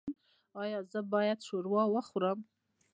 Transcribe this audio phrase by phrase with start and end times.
[0.63, 2.39] ایا زه باید شوروا وخورم؟